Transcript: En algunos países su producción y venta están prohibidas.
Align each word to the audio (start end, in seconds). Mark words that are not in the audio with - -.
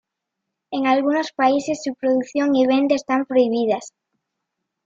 En 0.71 0.87
algunos 0.87 1.31
países 1.31 1.83
su 1.83 1.93
producción 1.93 2.55
y 2.55 2.65
venta 2.65 2.95
están 2.95 3.23
prohibidas. 3.23 3.93